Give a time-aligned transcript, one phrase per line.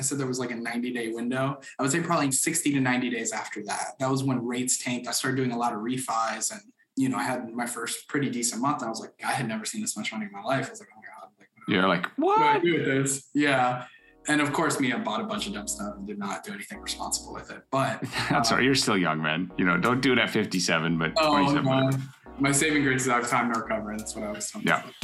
[0.00, 1.60] I said there was like a 90 day window.
[1.78, 3.98] I would say probably 60 to 90 days after that.
[3.98, 5.06] That was when rates tanked.
[5.06, 6.62] I started doing a lot of refis and,
[6.96, 8.82] you know, I had my first pretty decent month.
[8.82, 10.68] I was like, I had never seen this much money in my life.
[10.68, 11.28] I was like, oh my God.
[11.38, 13.28] Like, You're like, what do I do with this?
[13.34, 13.84] Yeah.
[14.26, 16.52] And of course, me, I bought a bunch of dumb stuff and did not do
[16.54, 17.62] anything responsible with it.
[17.70, 18.62] But That's all right.
[18.62, 19.50] Um, You're still young, man.
[19.58, 21.64] You know, don't do it at 57, but oh, 27.
[21.64, 21.90] no.
[22.38, 23.94] my saving grace is I have time to recover.
[23.98, 24.76] That's what I was telling Yeah.
[24.76, 24.94] myself.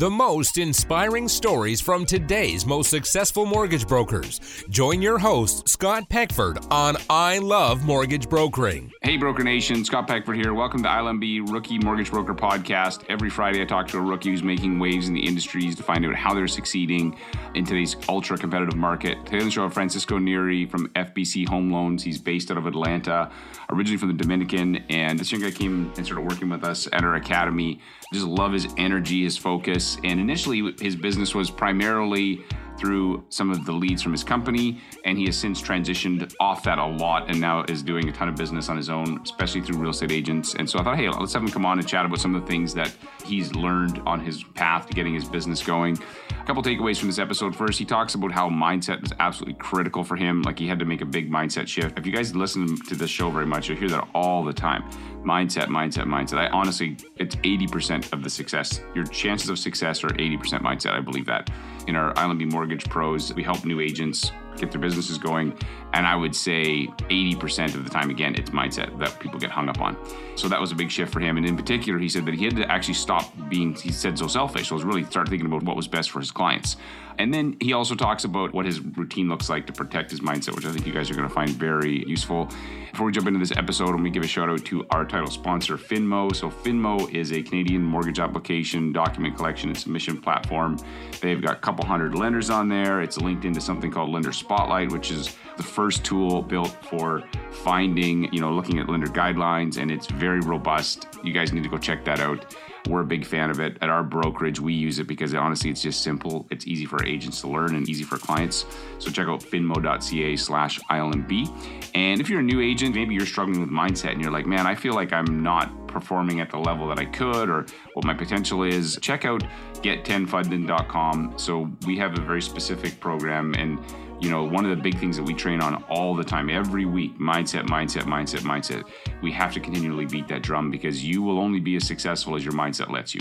[0.00, 4.40] The most inspiring stories from today's most successful mortgage brokers.
[4.70, 8.90] Join your host, Scott Peckford, on I Love Mortgage Brokering.
[9.02, 10.54] Hey, Broker Nation, Scott Peckford here.
[10.54, 13.04] Welcome to ILMB Rookie Mortgage Broker Podcast.
[13.10, 16.06] Every Friday, I talk to a rookie who's making waves in the industries to find
[16.06, 17.14] out how they're succeeding
[17.54, 19.22] in today's ultra competitive market.
[19.26, 22.02] Today on the show, Francisco Neri from FBC Home Loans.
[22.02, 23.30] He's based out of Atlanta,
[23.68, 24.76] originally from the Dominican.
[24.88, 27.82] And this young guy came and started working with us at our academy.
[28.12, 29.96] Just love his energy, his focus.
[30.02, 32.44] And initially, his business was primarily
[32.80, 36.78] through some of the leads from his company, and he has since transitioned off that
[36.78, 39.78] a lot and now is doing a ton of business on his own, especially through
[39.78, 40.54] real estate agents.
[40.54, 42.40] And so I thought, hey, let's have him come on and chat about some of
[42.40, 45.98] the things that he's learned on his path to getting his business going.
[46.30, 47.54] A couple takeaways from this episode.
[47.54, 50.42] First, he talks about how mindset was absolutely critical for him.
[50.42, 51.98] Like he had to make a big mindset shift.
[51.98, 54.90] If you guys listen to this show very much, you'll hear that all the time.
[55.22, 56.38] Mindset, mindset, mindset.
[56.38, 58.80] I honestly, it's 80% of the success.
[58.94, 60.92] Your chances of success are 80% mindset.
[60.92, 61.50] I believe that.
[61.86, 65.56] In our ILMB Mortgage Pros, we help new agents get their businesses going.
[65.92, 69.68] And I would say 80% of the time, again, it's mindset that people get hung
[69.68, 69.96] up on.
[70.36, 71.36] So that was a big shift for him.
[71.36, 74.26] And in particular, he said that he had to actually stop being, he said, so
[74.26, 74.68] selfish.
[74.68, 76.76] So it was really start thinking about what was best for his clients.
[77.20, 80.56] And then he also talks about what his routine looks like to protect his mindset,
[80.56, 82.48] which I think you guys are going to find very useful.
[82.92, 85.30] Before we jump into this episode, let me give a shout out to our title
[85.30, 86.34] sponsor, Finmo.
[86.34, 90.78] So, Finmo is a Canadian mortgage application, document collection, and submission platform.
[91.20, 93.02] They've got a couple hundred lenders on there.
[93.02, 98.32] It's linked into something called Lender Spotlight, which is the first tool built for finding,
[98.32, 101.06] you know, looking at lender guidelines, and it's very robust.
[101.22, 102.56] You guys need to go check that out.
[102.88, 103.76] We're a big fan of it.
[103.82, 106.46] At our brokerage, we use it because honestly, it's just simple.
[106.50, 108.64] It's easy for agents to learn and easy for clients.
[108.98, 111.90] So check out finmo.ca slash ILMB.
[111.94, 114.66] And if you're a new agent, maybe you're struggling with mindset and you're like, man,
[114.66, 118.14] I feel like I'm not performing at the level that I could or what my
[118.14, 119.44] potential is, check out
[119.82, 121.34] get10funding.com.
[121.36, 123.78] So we have a very specific program and
[124.20, 126.84] you know, one of the big things that we train on all the time, every
[126.84, 128.84] week mindset, mindset, mindset, mindset.
[129.22, 132.44] We have to continually beat that drum because you will only be as successful as
[132.44, 133.20] your mindset lets you.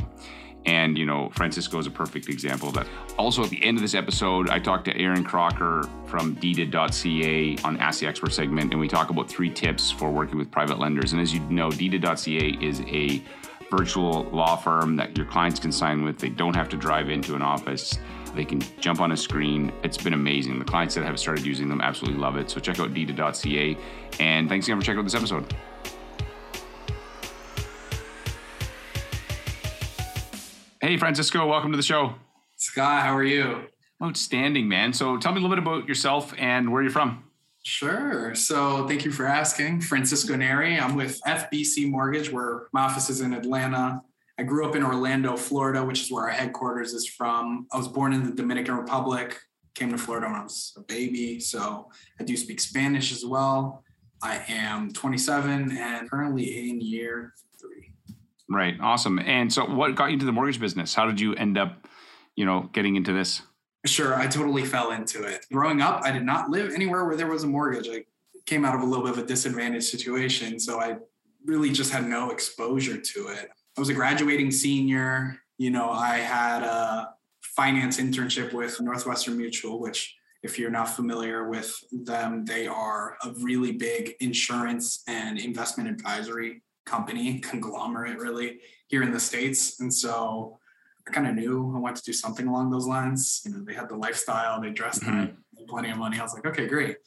[0.66, 2.88] And, you know, Francisco is a perfect example of that.
[3.18, 7.78] Also, at the end of this episode, I talked to Aaron Crocker from deeded.ca on
[7.78, 11.14] Ask the Expert segment, and we talk about three tips for working with private lenders.
[11.14, 13.24] And as you know, deeded.ca is a
[13.72, 16.18] virtual law firm that your clients can sign with.
[16.18, 17.98] They don't have to drive into an office.
[18.36, 19.72] They can jump on a screen.
[19.84, 20.60] It's been amazing.
[20.60, 22.50] The clients that have started using them absolutely love it.
[22.50, 23.78] So check out deeded.ca.
[24.20, 25.54] And thanks again for checking out this episode.
[30.82, 32.16] Hey, Francisco, welcome to the show.
[32.56, 33.64] Scott, how are you?
[34.02, 34.94] Outstanding, man.
[34.94, 37.24] So tell me a little bit about yourself and where you're from.
[37.64, 38.34] Sure.
[38.36, 39.82] So thank you for asking.
[39.82, 40.80] Francisco Neri.
[40.80, 44.02] I'm with FBC Mortgage, where my office is in Atlanta.
[44.40, 47.68] I grew up in Orlando, Florida, which is where our headquarters is from.
[47.74, 49.38] I was born in the Dominican Republic,
[49.76, 51.42] came to Florida when I was a baby.
[51.42, 51.90] So
[52.22, 53.84] I do speak Spanish as well.
[54.24, 57.92] I am 27 and currently in year three.
[58.50, 58.76] Right.
[58.80, 59.20] Awesome.
[59.20, 60.96] And so what got you into the mortgage business?
[60.96, 61.86] How did you end up,
[62.38, 63.42] you know, getting into this?
[63.86, 65.46] Sure, I totally fell into it.
[65.52, 67.90] Growing up, I did not live anywhere where there was a mortgage.
[67.90, 68.06] I
[68.46, 70.62] came out of a little bit of a disadvantaged situation.
[70.62, 70.96] So I
[71.46, 73.50] really just had no exposure to it.
[73.80, 75.40] I was a graduating senior.
[75.58, 81.48] You know, I had a finance internship with Northwestern Mutual, which, if you're not familiar
[81.48, 89.02] with them, they are a really big insurance and investment advisory company, conglomerate, really, here
[89.02, 89.80] in the States.
[89.80, 90.60] And so
[91.08, 93.42] I kind of knew I wanted to do something along those lines.
[93.46, 95.38] You know, they had the lifestyle, they dressed Mhm.
[95.70, 96.20] plenty of money.
[96.20, 96.98] I was like, okay, great.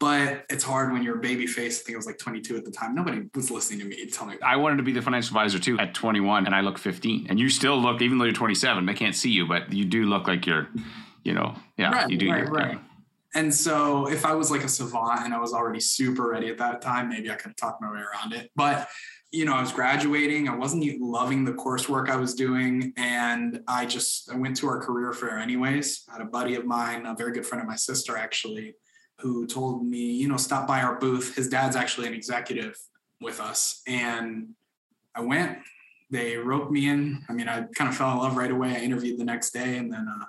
[0.00, 1.80] But it's hard when you're a baby face.
[1.80, 2.94] I think I was like 22 at the time.
[2.94, 4.36] Nobody was listening to me tell me.
[4.42, 7.26] I wanted to be the financial advisor too at 21 and I look 15.
[7.28, 10.06] And you still look, even though you're 27, they can't see you, but you do
[10.06, 10.68] look like you're,
[11.22, 12.30] you know, yeah, Right, you do.
[12.30, 12.78] right, right.
[13.34, 16.58] And so if I was like a savant and I was already super ready at
[16.58, 18.50] that time, maybe I could talk my way around it.
[18.56, 18.88] But
[19.32, 20.48] you know, I was graduating.
[20.48, 22.92] I wasn't even loving the coursework I was doing.
[22.96, 26.04] And I just I went to our career fair anyways.
[26.08, 28.74] I had a buddy of mine, a very good friend of my sister actually,
[29.20, 31.34] who told me, you know, stop by our booth.
[31.34, 32.78] His dad's actually an executive
[33.20, 33.82] with us.
[33.86, 34.50] And
[35.14, 35.58] I went.
[36.10, 37.24] They roped me in.
[37.28, 38.70] I mean, I kind of fell in love right away.
[38.70, 40.24] I interviewed the next day and then uh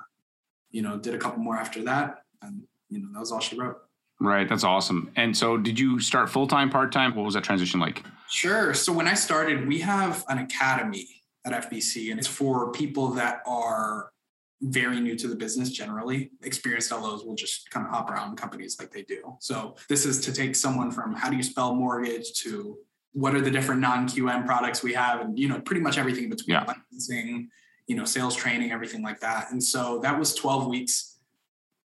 [0.71, 2.23] you know, did a couple more after that.
[2.41, 3.77] And, you know, that was all she wrote.
[4.19, 4.47] Right.
[4.47, 5.11] That's awesome.
[5.15, 7.15] And so did you start full time, part time?
[7.15, 8.03] What was that transition like?
[8.29, 8.73] Sure.
[8.73, 11.07] So when I started, we have an academy
[11.43, 14.11] at FBC, and it's for people that are
[14.61, 16.31] very new to the business generally.
[16.43, 19.35] Experienced LOs will just kind of hop around companies like they do.
[19.39, 22.77] So this is to take someone from how do you spell mortgage to
[23.13, 26.53] what are the different non-QM products we have, and you know, pretty much everything between
[26.55, 26.63] yeah.
[26.65, 27.49] licensing,
[27.87, 29.51] you know, sales training, everything like that.
[29.51, 31.17] And so that was 12 weeks,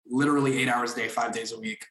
[0.08, 1.84] literally eight hours a day, five days a week.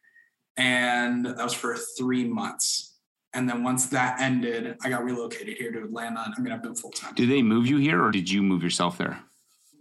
[0.56, 2.94] And that was for three months.
[3.34, 6.34] And then once that ended, I got relocated here to Atlanta.
[6.36, 7.14] I mean, I've been full time.
[7.16, 9.20] Did they move you here or did you move yourself there?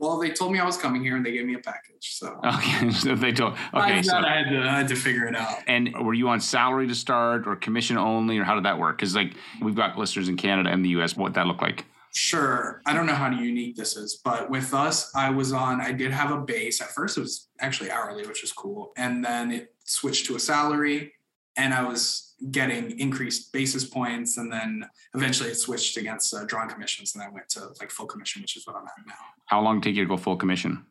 [0.04, 2.16] Well, they told me I was coming here and they gave me a package.
[2.18, 3.54] So okay, so they told.
[3.72, 5.62] Okay, I so I had, to, I had to figure it out.
[5.66, 8.98] And were you on salary to start or commission only, or how did that work?
[8.98, 11.16] Because like we've got listeners in Canada and the U.S.
[11.16, 11.86] What that look like?
[12.14, 12.82] Sure.
[12.84, 15.80] I don't know how unique this is, but with us, I was on.
[15.80, 17.16] I did have a base at first.
[17.16, 21.14] It was actually hourly, which was cool, and then it switched to a salary,
[21.56, 26.68] and I was getting increased basis points, and then eventually it switched against uh, drawn
[26.68, 29.14] commissions, and I went to like full commission, which is what I'm at now.
[29.46, 30.84] How long did it take you to go full commission?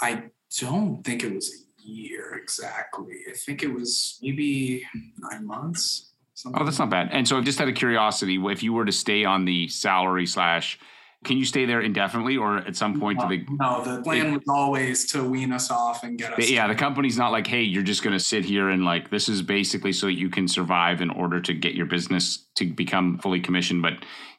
[0.00, 0.24] I
[0.58, 3.16] don't think it was a year exactly.
[3.28, 4.84] I think it was maybe
[5.18, 6.12] nine months.
[6.54, 7.08] Oh, that's not bad.
[7.10, 10.26] And so, I've just out of curiosity, if you were to stay on the salary
[10.26, 10.78] slash
[11.24, 13.44] can you stay there indefinitely, or at some point no, do they?
[13.50, 16.38] No, the plan was always to wean us off and get us.
[16.38, 19.10] They, yeah, the company's not like, hey, you're just going to sit here and like
[19.10, 22.66] this is basically so that you can survive in order to get your business to
[22.66, 23.94] become fully commissioned, but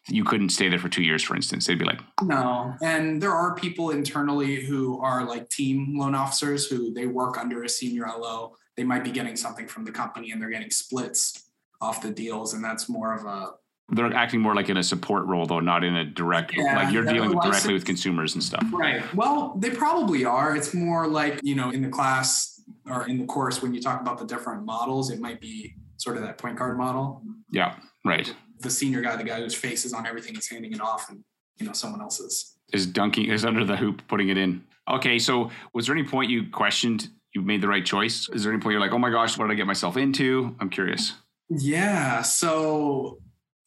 [0.07, 1.67] you couldn't stay there for two years, for instance.
[1.67, 2.73] They'd be like, no.
[2.81, 7.63] And there are people internally who are like team loan officers who they work under
[7.63, 8.55] a senior LO.
[8.77, 11.49] They might be getting something from the company and they're getting splits
[11.81, 13.51] off the deals, and that's more of a
[13.91, 16.93] they're acting more like in a support role though not in a direct yeah, like
[16.93, 18.63] you're dealing with directly with consumers and stuff.
[18.71, 19.01] Right.
[19.15, 20.55] Well they probably are.
[20.55, 24.01] It's more like you know in the class or in the course when you talk
[24.01, 27.21] about the different models it might be sort of that point guard model.
[27.51, 27.75] Yeah
[28.05, 28.33] right.
[28.59, 31.23] The senior guy the guy whose face is on everything is handing it off and
[31.57, 32.57] you know someone else's.
[32.71, 34.63] Is is dunking is under the hoop putting it in.
[34.89, 38.27] Okay so was there any point you questioned you made the right choice?
[38.29, 40.55] Is there any point you're like oh my gosh what did i get myself into?
[40.59, 41.13] I'm curious.
[41.49, 43.19] Yeah so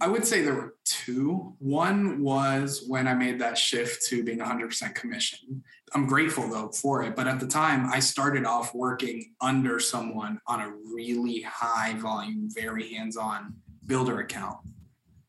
[0.03, 1.55] I would say there were two.
[1.61, 5.63] One was when I made that shift to being 100% commission.
[5.95, 7.15] I'm grateful though for it.
[7.15, 12.49] But at the time, I started off working under someone on a really high volume,
[12.53, 13.55] very hands on
[13.87, 14.59] builder account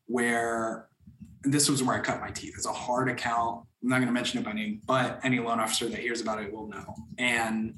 [0.06, 0.88] where
[1.44, 2.54] this was where I cut my teeth.
[2.56, 3.64] It's a hard account.
[3.80, 6.42] I'm not going to mention it by name, but any loan officer that hears about
[6.42, 6.96] it will know.
[7.16, 7.76] And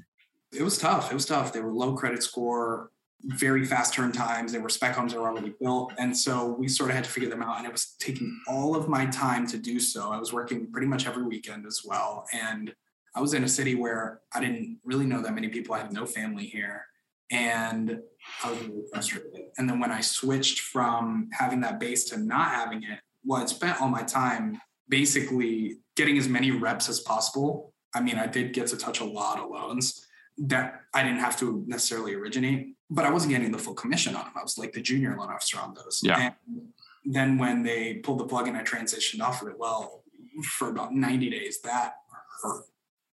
[0.51, 1.11] it was tough.
[1.11, 1.53] It was tough.
[1.53, 2.91] They were low credit score
[3.23, 4.53] very fast turn times.
[4.53, 5.93] They were spec homes that were already built.
[5.99, 7.59] And so we sort of had to figure them out.
[7.59, 10.11] And it was taking all of my time to do so.
[10.11, 12.27] I was working pretty much every weekend as well.
[12.33, 12.75] And
[13.15, 15.75] I was in a city where I didn't really know that many people.
[15.75, 16.85] I had no family here.
[17.31, 18.01] And
[18.45, 19.47] I was really frustrated.
[19.59, 23.47] And then when I switched from having that base to not having it, well, I
[23.47, 27.73] spent all my time basically getting as many reps as possible.
[27.95, 30.07] I mean, I did get to touch a lot of loans
[30.39, 34.25] that I didn't have to necessarily originate but I wasn't getting the full commission on
[34.25, 34.33] them.
[34.37, 36.01] I was like the junior loan officer on those.
[36.03, 36.33] Yeah.
[36.55, 36.63] And
[37.05, 40.05] then when they pulled the plug and I transitioned off of it, well,
[40.45, 41.95] for about 90 days, that
[42.43, 42.65] hurt.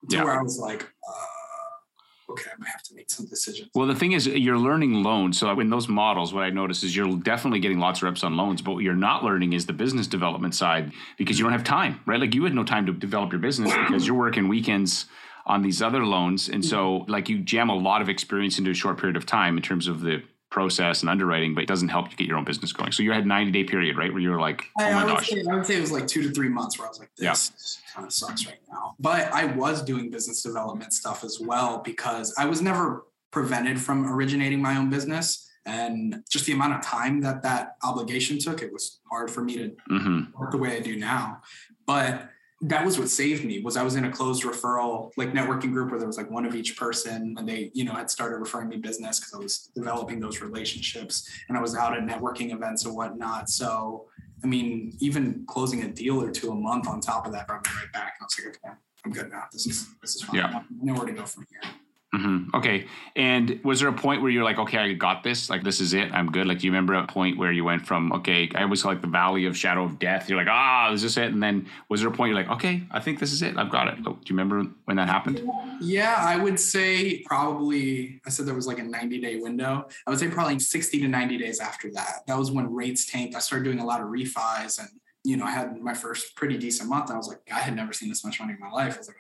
[0.10, 0.24] To yeah.
[0.24, 3.70] where I was like, uh, okay, I'm gonna have to make some decisions.
[3.74, 5.40] Well, the thing is, you're learning loans.
[5.40, 8.38] So in those models, what I notice is you're definitely getting lots of reps on
[8.38, 11.64] loans, but what you're not learning is the business development side because you don't have
[11.64, 12.20] time, right?
[12.20, 15.08] Like you had no time to develop your business because you're working weekends
[15.48, 16.50] on these other loans.
[16.50, 17.12] And so, mm-hmm.
[17.12, 19.88] like, you jam a lot of experience into a short period of time in terms
[19.88, 22.92] of the process and underwriting, but it doesn't help you get your own business going.
[22.92, 24.12] So you had 90 day period, right?
[24.12, 25.30] Where you were like, oh I, my I gosh.
[25.30, 27.12] Say, I would say it was like two to three months where I was like,
[27.18, 27.94] this yeah.
[27.94, 28.96] kind of sucks right now.
[29.00, 34.12] But I was doing business development stuff as well because I was never prevented from
[34.12, 35.50] originating my own business.
[35.66, 39.58] And just the amount of time that that obligation took, it was hard for me
[39.58, 40.40] to mm-hmm.
[40.40, 41.42] work the way I do now.
[41.86, 42.30] But
[42.62, 45.92] that was what saved me was I was in a closed referral like networking group
[45.92, 48.70] where there was like one of each person and they you know had started referring
[48.70, 52.86] me business because I was developing those relationships and I was out at networking events
[52.86, 53.50] and whatnot.
[53.50, 54.08] So
[54.44, 57.66] I mean even closing a deal or two a month on top of that brought
[57.66, 59.44] me right back and I was like okay I'm good now.
[59.52, 60.38] This is this is fine.
[60.38, 60.48] Yeah.
[60.48, 61.72] I know where to go from here
[62.16, 62.56] Mm-hmm.
[62.56, 62.88] Okay.
[63.18, 65.50] And was there a point where you're like, okay, I got this.
[65.50, 66.12] Like, this is it.
[66.14, 66.48] I'm good.
[66.48, 69.08] Like, do you remember a point where you went from, okay, I was like the
[69.08, 70.30] valley of shadow of death.
[70.30, 71.34] You're like, ah, is this it?
[71.34, 73.58] And then was there a point you're like, okay, I think this is it.
[73.58, 74.04] I've got it.
[74.04, 75.42] Do you remember when that happened?
[75.82, 79.88] Yeah, I would say probably, I said there was like a 90 day window.
[80.06, 82.22] I would say probably 60 to 90 days after that.
[82.28, 83.36] That was when rates tanked.
[83.36, 84.88] I started doing a lot of refis and,
[85.26, 87.12] you know, I had my first pretty decent month.
[87.12, 88.96] I was like, I had never seen this much money in my life.
[88.96, 89.18] I was like,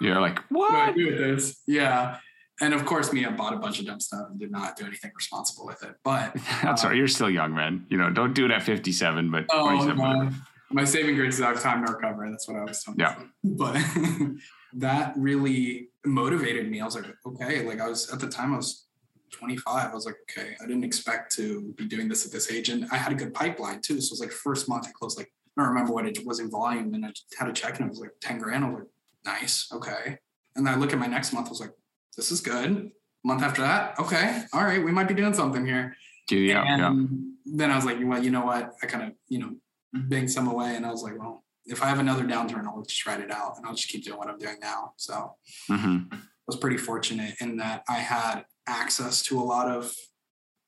[0.00, 0.96] You're like, what do I what?
[0.96, 1.60] do with this?
[1.66, 2.18] Yeah.
[2.60, 4.84] And of course, me, I bought a bunch of dumb stuff and did not do
[4.86, 5.94] anything responsible with it.
[6.04, 6.96] But That's all right.
[6.96, 7.86] You're still young, man.
[7.88, 9.98] You know, don't do it at 57, but oh, 27.
[9.98, 10.24] whatever.
[10.24, 10.30] no.
[10.70, 12.28] my saving grace is I have time to recover.
[12.30, 13.16] That's what I was telling Yeah.
[13.42, 13.76] myself.
[14.04, 14.30] But
[14.74, 16.80] that really motivated me.
[16.80, 18.86] I was like, okay, like I was at the time I was
[19.32, 19.90] 25.
[19.90, 22.68] I was like, okay, I didn't expect to be doing this at this age.
[22.68, 24.00] And I had a good pipeline too.
[24.00, 26.38] So it was like first month I closed like I don't remember what it was
[26.38, 28.64] in volume and I had a check and it was like 10 grand.
[28.64, 28.88] I was like,
[29.24, 30.18] nice, okay.
[30.56, 31.72] And then I look at my next month, I was like,
[32.16, 32.90] this is good.
[33.24, 35.96] Month after that, okay, all right, we might be doing something here.
[36.30, 36.88] Yeah, yeah.
[36.88, 38.74] and then I was like, well, you know what?
[38.82, 39.54] I kind of, you know,
[39.92, 43.06] banged some away and I was like, well, if I have another downturn, I'll just
[43.06, 44.94] write it out and I'll just keep doing what I'm doing now.
[44.96, 45.36] So
[45.68, 49.94] hmm I was pretty fortunate in that I had access to a lot of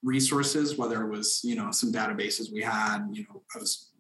[0.04, 3.90] resources, whether it was, you know, some databases we had, you know, I was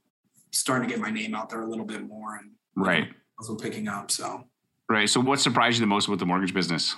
[0.52, 3.08] starting to get my name out there a little bit more and Right.
[3.38, 4.10] Also picking up.
[4.10, 4.44] So
[4.88, 5.08] Right.
[5.08, 6.96] So, what surprised you the most about the mortgage business?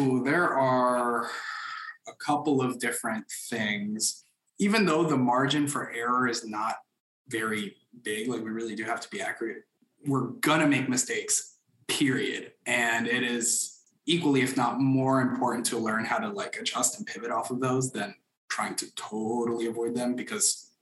[0.00, 1.30] Ooh, there are
[2.08, 4.24] a couple of different things.
[4.58, 6.76] Even though the margin for error is not
[7.28, 9.62] very big, like we really do have to be accurate,
[10.04, 12.52] we're gonna make mistakes, period.
[12.66, 17.06] And it is equally, if not more important to learn how to like adjust and
[17.06, 18.14] pivot off of those than
[18.48, 20.72] trying to totally avoid them because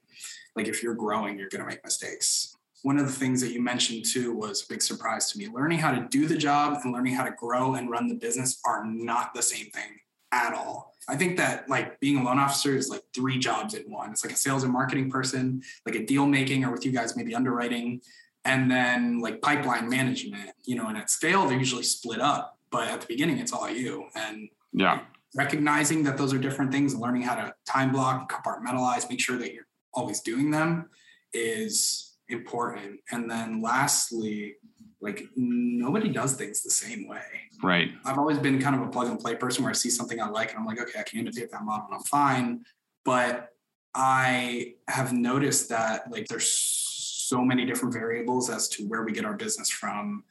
[0.54, 4.04] like if you're growing, you're gonna make mistakes one of the things that you mentioned
[4.04, 5.48] too was a big surprise to me.
[5.48, 8.60] Learning how to do the job and learning how to grow and run the business
[8.64, 9.98] are not the same thing
[10.32, 10.94] at all.
[11.08, 14.10] I think that like being a loan officer is like three jobs in one.
[14.10, 17.16] It's like a sales and marketing person, like a deal making, or with you guys,
[17.16, 18.00] maybe underwriting,
[18.44, 22.58] and then like pipeline management, you know, and at scale, they're usually split up.
[22.70, 24.06] But at the beginning, it's all you.
[24.14, 25.00] And Yeah.
[25.34, 29.38] recognizing that those are different things and learning how to time block, compartmentalize, make sure
[29.38, 30.90] that you're always doing them
[31.32, 33.00] is important.
[33.10, 34.56] And then lastly,
[35.00, 37.22] like nobody does things the same way.
[37.62, 37.90] Right.
[38.04, 40.28] I've always been kind of a plug and play person where I see something I
[40.28, 42.64] like and I'm like, okay, I can imitate that model and I'm fine.
[43.04, 43.50] But
[43.94, 49.24] I have noticed that like there's so many different variables as to where we get
[49.24, 50.24] our business from,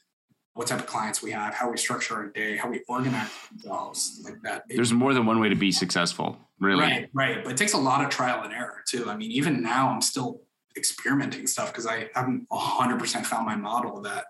[0.53, 4.21] what type of clients we have, how we structure our day, how we organize ourselves,
[4.23, 4.63] like that.
[4.69, 6.81] There's more than one way to be successful, really.
[6.81, 7.43] Right, right.
[7.43, 9.09] But it takes a lot of trial and error too.
[9.09, 10.41] I mean, even now I'm still
[10.77, 14.25] experimenting stuff because I haven't hundred percent found my model that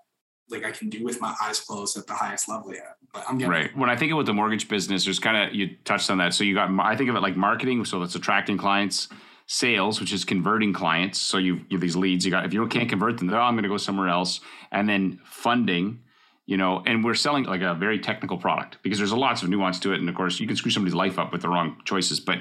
[0.49, 2.97] like I can do with my eyes closed at the highest level yet.
[3.13, 3.75] But I'm getting Right.
[3.75, 6.33] When I think about the mortgage business, there's kind of you touched on that.
[6.33, 9.07] So you got I think of it like marketing, so that's attracting clients,
[9.47, 11.19] sales, which is converting clients.
[11.19, 12.25] So you you these leads.
[12.25, 14.87] You got if you can't convert them, oh, I'm going to go somewhere else, and
[14.87, 16.01] then funding.
[16.47, 19.49] You know, and we're selling like a very technical product because there's a lots of
[19.49, 21.81] nuance to it, and of course you can screw somebody's life up with the wrong
[21.85, 22.19] choices.
[22.19, 22.37] But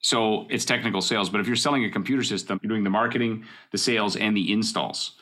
[0.00, 1.30] so it's technical sales.
[1.30, 4.52] But if you're selling a computer system, you're doing the marketing, the sales, and the
[4.52, 5.12] installs.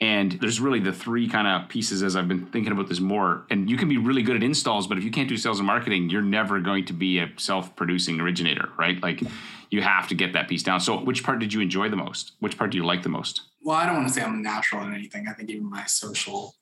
[0.00, 3.46] And there's really the three kind of pieces as I've been thinking about this more.
[3.48, 5.66] And you can be really good at installs, but if you can't do sales and
[5.66, 9.00] marketing, you're never going to be a self producing originator, right?
[9.02, 9.22] Like
[9.70, 10.80] you have to get that piece down.
[10.80, 12.32] So, which part did you enjoy the most?
[12.40, 13.42] Which part do you like the most?
[13.64, 15.26] well, I don't want to say I'm natural in anything.
[15.26, 16.54] I think even my social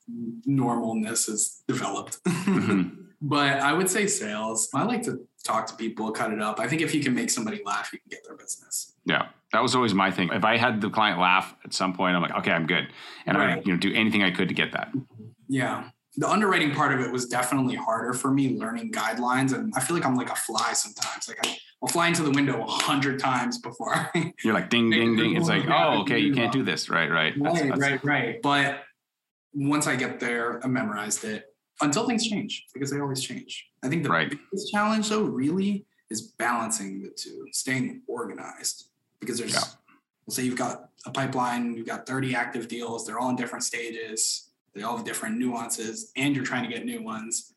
[0.49, 2.23] normalness is developed.
[2.25, 2.97] Mhm.
[3.21, 4.69] but I would say sales.
[4.73, 6.59] I like to talk to people, cut it up.
[6.61, 8.95] I think if you can make somebody laugh, you can get their business.
[9.05, 10.31] Yeah, that was always my thing.
[10.33, 12.89] If I had the client laugh at some point, I'm like, okay, I'm good,
[13.27, 13.67] and I Right.
[13.67, 14.93] you know do anything I could to get that.
[15.49, 15.89] Yeah.
[16.19, 19.55] The underwriting part of it was definitely harder for me learning guidelines.
[19.55, 21.27] And I feel like I'm like a fly sometimes.
[21.27, 24.11] Like I, I'll fly into the window a hundred times before
[24.45, 25.37] You're like ding, ding, ding.
[25.37, 27.33] It's like, oh, okay, you can't do this, right, right.
[27.35, 28.43] That's- right, that's- right, right.
[28.43, 28.83] But
[29.55, 31.47] once I get there, I memorized it
[31.81, 33.71] until things change because they always change.
[33.83, 34.31] I think the Right.
[34.31, 38.89] biggest challenge, though, really is balancing the two, staying organized.
[39.21, 39.65] Because there's, Yeah.
[40.27, 43.65] we'll say you've got a pipeline, you've got 30 active deals, they're all in different
[43.65, 47.53] stages, they all have different nuances, and you're trying to get new ones,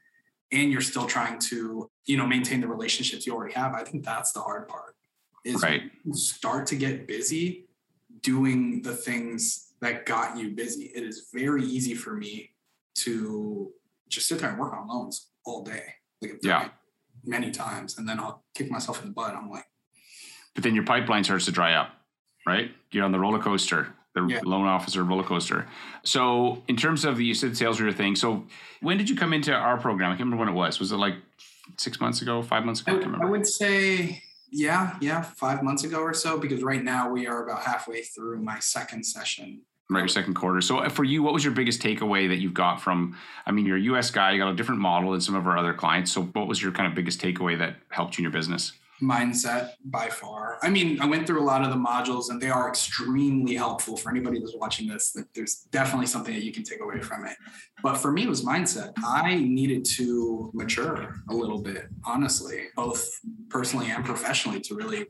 [0.51, 3.73] and you're still trying to, you know, maintain the relationships you already have.
[3.73, 4.95] I think that's the hard part.
[5.43, 5.91] Is Right.
[6.13, 7.67] start to get busy
[8.21, 10.85] doing the things that got you busy.
[10.85, 12.51] It is very easy for me
[12.95, 13.73] to
[14.09, 15.83] just sit there and work on loans all day.
[16.21, 16.69] Like Yeah.
[17.23, 19.35] many times, and then I'll kick myself in the butt.
[19.35, 19.65] I'm like,
[20.53, 21.89] But then your pipeline starts to dry up,
[22.47, 22.71] right?
[22.91, 24.39] You're on the roller coaster, the Yeah.
[24.45, 25.67] loan officer roller coaster.
[26.03, 28.15] So, in terms of the you said sales were your thing.
[28.15, 28.47] So,
[28.79, 30.11] when did you come into our program?
[30.11, 30.79] I can't remember when it was.
[30.79, 31.15] Was it like
[31.77, 32.97] six months ago, five months ago?
[32.97, 37.09] I can't I would say, yeah, yeah, five months ago or so, because right now
[37.09, 39.63] we are about halfway through my second session.
[39.87, 40.61] Right, your second quarter.
[40.61, 43.15] So, uh, for you, what was your biggest takeaway that you've got from?
[43.45, 44.09] I mean, you're a U.S.
[44.09, 44.31] guy.
[44.31, 46.11] You got a different model than some of our other clients.
[46.11, 48.71] So, what was your kind of biggest takeaway that helped you in your business?
[49.01, 50.57] mindset by far.
[50.61, 53.97] I mean, I went through a lot of the modules and they are extremely helpful
[53.97, 55.11] for anybody that's watching this.
[55.11, 57.35] That there's definitely something that you can take away from it.
[57.83, 58.93] But for me, it was mindset.
[59.05, 63.07] I needed to mature a little bit, honestly, both
[63.49, 65.05] personally and professionally to really,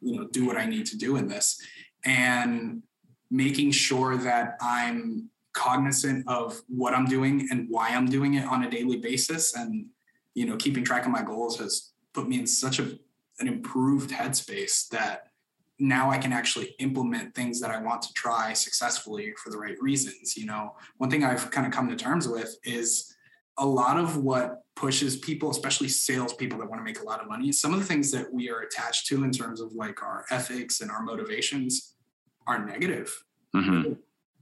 [0.00, 1.60] you know, do what I need to do in this.
[2.04, 2.82] And
[3.32, 8.64] making sure that I'm cognizant of what I'm doing and why I'm doing it on
[8.64, 9.86] a daily basis and
[10.34, 12.98] you know keeping track of my goals has put me in such a
[13.40, 15.28] an improved headspace that
[15.78, 19.80] now I can actually implement things that I want to try successfully for the right
[19.80, 20.36] reasons.
[20.36, 23.16] You know, one thing I've kind of come to terms with is
[23.58, 27.28] a lot of what pushes people, especially salespeople that want to make a lot of
[27.28, 30.24] money, some of the things that we are attached to in terms of like our
[30.30, 31.94] ethics and our motivations
[32.46, 33.24] are negative.
[33.54, 33.94] Mm-hmm.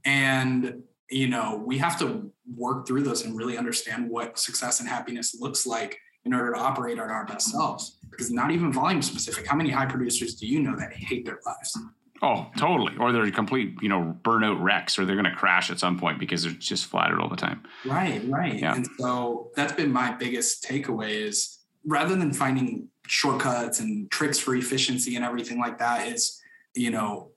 [0.05, 4.87] And you know, we have to work through those and really understand what success and
[4.87, 7.97] happiness looks like in order to operate at our best selves.
[8.09, 9.45] Because not even volume specific.
[9.45, 11.77] How many high producers do you know that hate their lives?
[12.21, 12.95] Oh, totally.
[12.97, 16.19] Or they're complete, you know, burnout wrecks, or they're going to crash at some point
[16.19, 17.63] because they're just flattered all the time.
[17.85, 18.59] Right, right.
[18.59, 18.75] Yeah.
[18.75, 24.55] And so that's been my biggest takeaway is rather than finding shortcuts and tricks for
[24.55, 26.39] efficiency and everything like that, is
[26.75, 27.30] you know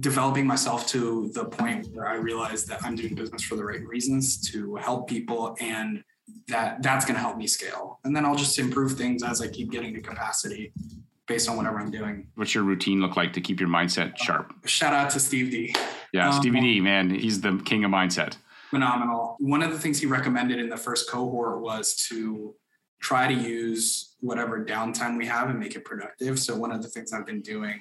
[0.00, 3.84] developing myself to the point where I realize that I'm doing business for the right
[3.86, 6.02] reasons to help people and
[6.48, 7.98] that that's going to help me scale.
[8.04, 10.72] And then I'll just improve things as I keep getting to capacity
[11.26, 12.26] based on whatever I'm doing.
[12.34, 14.52] What's your routine look like to keep your mindset sharp?
[14.66, 15.74] Shout out to Steve D.
[16.12, 18.36] Yeah, Um, Stevie D, man, he's the king of mindset.
[18.70, 19.36] phenomenal.
[19.40, 22.54] One of the things he recommended in the first cohort was to
[23.00, 26.38] try to use whatever downtime we have and make it productive.
[26.38, 27.78] So one of the things I've been doing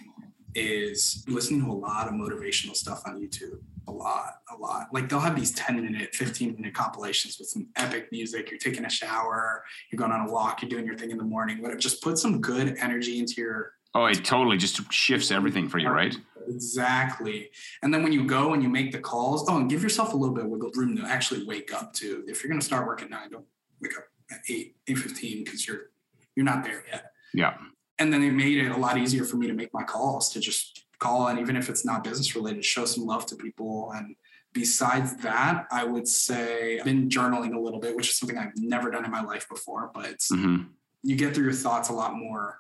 [0.55, 3.59] is listening to a lot of motivational stuff on YouTube.
[3.87, 4.87] A lot, a lot.
[4.91, 8.51] Like they'll have these 10 minute, 15 minute compilations with some epic music.
[8.51, 11.23] You're taking a shower, you're going on a walk, you're doing your thing in the
[11.23, 15.67] morning, but just put some good energy into your Oh, it totally just shifts everything
[15.67, 16.15] for you, right?
[16.47, 17.49] Exactly.
[17.81, 20.17] And then when you go and you make the calls, oh, and give yourself a
[20.17, 22.23] little bit of wiggle room to actually wake up too.
[22.27, 23.45] If you're going to start working nine, don't
[23.81, 25.89] wake up at eight, eight fifteen because you're
[26.35, 27.11] you're not there yet.
[27.33, 27.55] Yeah.
[27.99, 30.39] And then it made it a lot easier for me to make my calls to
[30.39, 33.91] just call and even if it's not business related, show some love to people.
[33.95, 34.15] And
[34.53, 38.57] besides that, I would say I've been journaling a little bit, which is something I've
[38.57, 40.63] never done in my life before, but it's, hmm
[41.03, 42.59] you get through your thoughts a lot more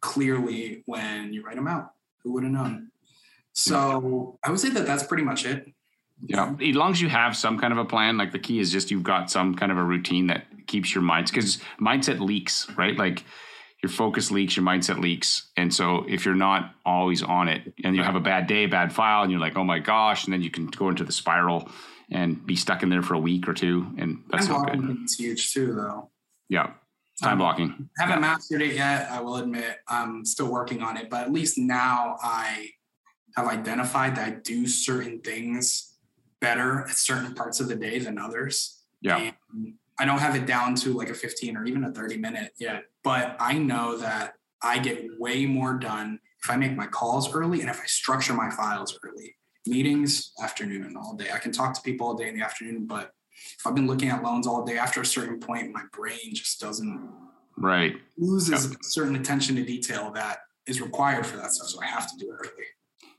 [0.00, 1.92] clearly when you write them out.
[2.22, 2.90] Who would have known?
[3.52, 5.70] So I would say that that's pretty much it.
[6.20, 6.54] Yeah.
[6.60, 8.90] As long as you have some kind of a plan, like the key is just
[8.90, 12.96] you've got some kind of a routine that keeps your minds because mindset leaks, right?
[12.96, 13.24] Like
[13.82, 15.50] your focus leaks, your mindset leaks.
[15.56, 18.92] And so if you're not always on it and you have a bad day, bad
[18.92, 21.68] file, and you're like, oh my gosh, and then you can go into the spiral
[22.10, 23.92] and be stuck in there for a week or two.
[23.98, 25.04] And that's Time not blocking good.
[25.04, 26.10] is huge too, though.
[26.48, 26.72] Yeah.
[27.20, 27.88] Time um, blocking.
[27.98, 29.10] Haven't mastered it yet.
[29.10, 32.70] I will admit I'm still working on it, but at least now I
[33.36, 35.96] have identified that I do certain things
[36.40, 38.80] better at certain parts of the day than others.
[39.00, 39.32] Yeah.
[39.52, 42.52] And I don't have it down to like a 15 or even a 30 minute
[42.58, 47.32] yet, but I know that I get way more done if I make my calls
[47.34, 49.36] early and if I structure my files early.
[49.66, 51.28] Meetings, afternoon, all day.
[51.32, 53.12] I can talk to people all day in the afternoon, but
[53.58, 56.60] if I've been looking at loans all day, after a certain point, my brain just
[56.60, 57.08] doesn't
[57.56, 57.96] Right.
[58.16, 61.68] loses a certain attention to detail that is required for that stuff.
[61.68, 62.64] So I have to do it early.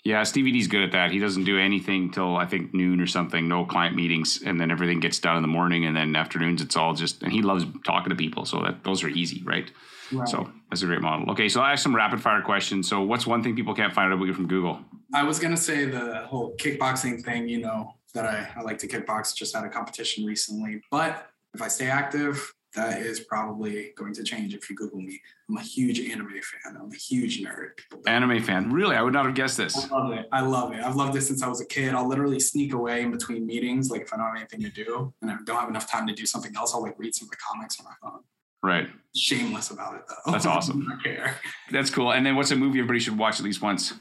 [0.03, 1.11] Yeah, Stevie D's good at that.
[1.11, 3.47] He doesn't do anything till I think noon or something.
[3.47, 6.75] No client meetings, and then everything gets done in the morning, and then afternoons it's
[6.75, 7.23] all just.
[7.23, 9.71] And he loves talking to people, so that those are easy, right?
[10.11, 10.27] Right.
[10.27, 11.31] So that's a great model.
[11.31, 12.89] Okay, so I have some rapid fire questions.
[12.89, 14.79] So what's one thing people can't find out about you from Google?
[15.13, 18.87] I was gonna say the whole kickboxing thing, you know, that I, I like to
[18.87, 20.81] kickbox, just had a competition recently.
[20.91, 25.21] But if I stay active, that is probably going to change if you Google me.
[25.49, 26.77] I'm a huge anime fan.
[26.79, 27.79] I'm a huge nerd.
[28.07, 28.71] Anime fan.
[28.71, 29.91] Really, I would not have guessed this.
[29.91, 30.27] I love it.
[30.31, 30.83] I love it.
[30.83, 31.93] I've loved it since I was a kid.
[31.93, 35.13] I'll literally sneak away in between meetings, like if I don't have anything to do
[35.21, 37.31] and I don't have enough time to do something else, I'll like read some of
[37.31, 38.21] the comics on my phone.
[38.63, 38.87] Right.
[39.15, 40.31] Shameless about it though.
[40.31, 40.87] That's awesome.
[40.99, 41.35] I care.
[41.69, 42.13] That's cool.
[42.13, 43.93] And then what's a movie everybody should watch at least once?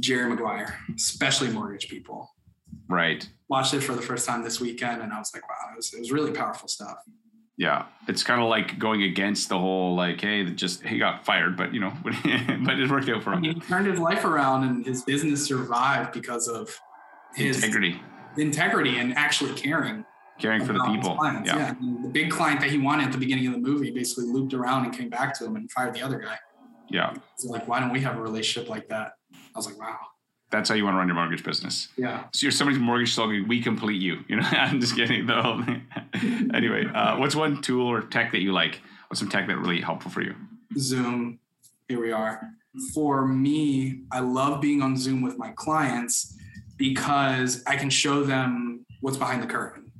[0.00, 2.34] Jerry Maguire, especially mortgage people.
[2.88, 3.28] Right.
[3.48, 5.92] Watched it for the first time this weekend and I was like, wow, it was,
[5.92, 6.98] it was really powerful stuff.
[7.58, 7.86] Yeah.
[8.06, 11.74] It's kind of like going against the whole like, hey, just he got fired, but
[11.74, 13.42] you know, but it worked out for him.
[13.42, 16.80] he turned his life around and his business survived because of
[17.34, 18.00] his Integrity,
[18.38, 20.04] integrity and actually caring.
[20.38, 21.16] caring for the people.
[21.16, 21.48] clients.
[21.48, 21.74] Yeah.
[21.78, 24.54] I the big client that he wanted at the beginning of the movie basically looped
[24.54, 26.38] around and came back to him and fired the other guy.
[26.88, 27.12] Yeah.
[27.36, 29.12] So like, why don't we have a relationship like that?
[29.34, 29.96] I was like, wow.
[30.50, 31.88] That's how you want to run your mortgage business.
[31.96, 32.24] Yeah.
[32.32, 34.24] So you're somebody's mortgage slogan, we complete you.
[34.28, 35.26] You know, I'm just kidding.
[35.26, 35.86] The whole thing.
[36.54, 38.80] anyway, uh, what's one tool or tech that you like?
[39.08, 40.34] What's some tech that really helpful for you?
[40.78, 41.38] Zoom,
[41.88, 42.48] here we are.
[42.94, 46.36] For me, I love being on Zoom with my clients
[46.76, 49.90] because I can show them what's behind the curtain.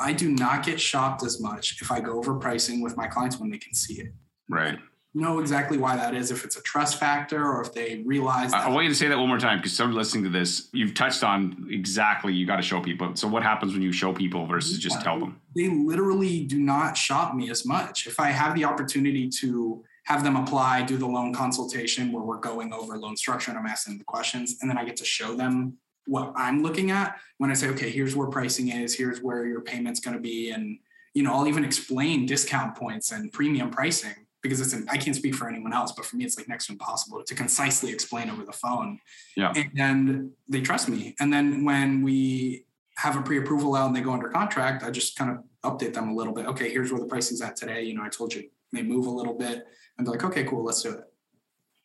[0.00, 3.38] I do not get shopped as much if I go over pricing with my clients
[3.38, 4.12] when they can see it.
[4.48, 4.78] Right.
[5.14, 8.52] Know exactly why that is, if it's a trust factor or if they realize.
[8.52, 10.68] I, I want you to say that one more time because somebody listening to this,
[10.72, 13.16] you've touched on exactly you got to show people.
[13.16, 15.40] So what happens when you show people versus just tell them?
[15.56, 18.06] They literally do not shop me as much.
[18.06, 22.38] If I have the opportunity to have them apply, do the loan consultation where we're
[22.38, 25.34] going over loan structure and I'm asking the questions, and then I get to show
[25.34, 29.46] them what I'm looking at when I say, okay, here's where pricing is, here's where
[29.46, 30.78] your payment's going to be, and
[31.14, 35.16] you know, I'll even explain discount points and premium pricing because it's an, I can't
[35.16, 38.30] speak for anyone else, but for me, it's like next to impossible to concisely explain
[38.30, 39.00] over the phone.
[39.36, 39.52] Yeah.
[39.76, 41.16] And they trust me.
[41.18, 42.64] And then when we
[42.96, 46.08] have a pre-approval out and they go under contract, I just kind of update them
[46.08, 46.46] a little bit.
[46.46, 47.82] Okay, here's where the pricing's at today.
[47.82, 49.66] You know, I told you they move a little bit.
[49.96, 51.04] And they're like, okay, cool, let's do it.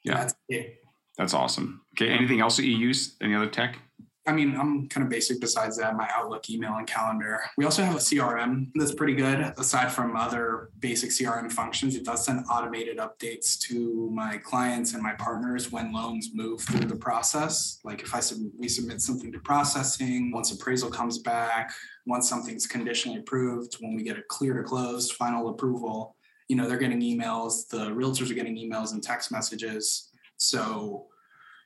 [0.03, 0.15] Yeah.
[0.15, 0.83] That's it.
[1.17, 1.81] That's awesome.
[1.95, 2.11] Okay.
[2.11, 3.15] Anything else that you use?
[3.21, 3.77] Any other tech?
[4.25, 7.41] I mean, I'm kind of basic besides that, my Outlook email and calendar.
[7.57, 9.39] We also have a CRM that's pretty good.
[9.57, 15.03] Aside from other basic CRM functions, it does send automated updates to my clients and
[15.03, 17.79] my partners when loans move through the process.
[17.83, 21.73] Like if I sub- we submit something to processing, once appraisal comes back,
[22.05, 26.15] once something's conditionally approved, when we get a clear to close final approval,
[26.47, 30.11] you know, they're getting emails, the realtors are getting emails and text messages.
[30.37, 31.07] So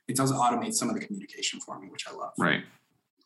[0.08, 2.32] it does automate some of the communication for me, which I love.
[2.38, 2.64] Right.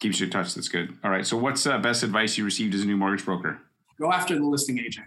[0.01, 0.55] Keeps you in touch.
[0.55, 0.99] That's good.
[1.05, 1.25] All right.
[1.25, 3.59] So what's uh, best advice you received as a new mortgage broker?
[4.01, 5.07] Go after the listing agent.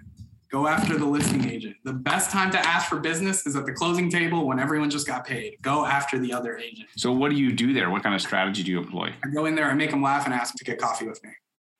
[0.51, 1.75] Go after the listing agent.
[1.83, 5.05] The best time to ask for business is at the closing table when everyone just
[5.05, 5.57] got paid.
[5.61, 6.87] Go after the other agent.
[6.95, 7.89] So what do you do there?
[7.89, 9.11] What kind of strategy do you employ?
[9.23, 11.21] I go in there, I make them laugh and ask them to get coffee with
[11.25, 11.31] me.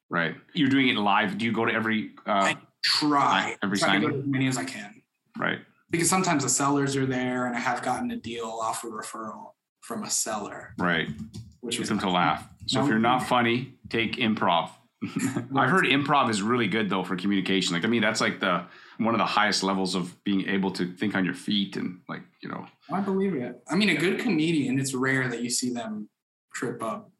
[0.10, 0.36] Right.
[0.54, 1.38] You're doing it live.
[1.38, 2.12] Do you go to every?
[2.28, 3.56] Uh, I try.
[3.64, 5.02] Every try to go to as many as I can.
[5.38, 5.60] right.
[5.92, 9.52] Because sometimes the sellers are there and I have gotten a deal off a referral
[9.86, 11.08] from a seller, Right.
[11.62, 12.48] which Get was them to laugh.
[12.66, 14.72] So if you're not funny, take improv.
[15.56, 17.74] I've heard improv is really good though for communication.
[17.76, 18.64] Like I mean, that's like the
[18.98, 22.24] one of the highest levels of being able to think on your feet and like
[22.42, 22.66] you know.
[22.92, 23.62] I believe it.
[23.70, 26.10] I mean, a good comedian, it's rare that you see them
[26.54, 27.12] trip up,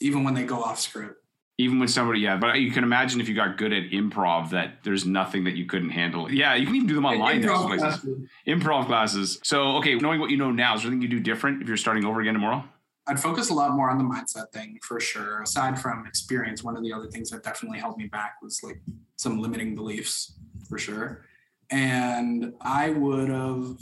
[0.00, 1.22] even when they go off script.
[1.58, 4.84] Even when somebody, yeah, but you can imagine if you got good at improv, that
[4.84, 6.30] there's nothing that you couldn't handle.
[6.30, 7.42] Yeah, you can even do them online.
[7.42, 8.28] Improv classes.
[8.46, 9.38] Improv classes.
[9.42, 11.78] So, okay, knowing what you know now, is there anything you do different if you're
[11.78, 12.62] starting over again tomorrow?
[13.06, 15.40] I'd focus a lot more on the mindset thing for sure.
[15.40, 18.80] Aside from experience, one of the other things that definitely held me back was like
[19.16, 20.36] some limiting beliefs
[20.68, 21.24] for sure.
[21.70, 23.78] And I would have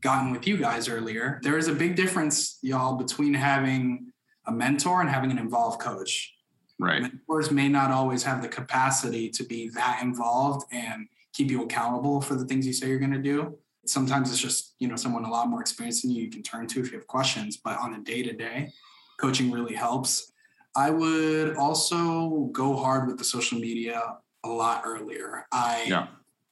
[0.00, 1.40] gotten with you guys earlier.
[1.42, 4.12] There is a big difference, y'all, between having
[4.46, 6.33] a mentor and having an involved coach.
[6.78, 7.02] Right.
[7.02, 12.20] Mentors may not always have the capacity to be that involved and keep you accountable
[12.20, 13.56] for the things you say you're going to do.
[13.86, 16.66] Sometimes it's just, you know, someone a lot more experienced than you you can turn
[16.68, 18.72] to if you have questions, but on a day to day,
[19.20, 20.32] coaching really helps.
[20.76, 24.00] I would also go hard with the social media
[24.44, 25.46] a lot earlier.
[25.52, 26.08] I Yeah.